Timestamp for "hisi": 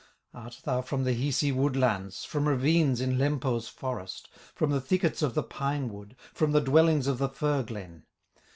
1.13-1.51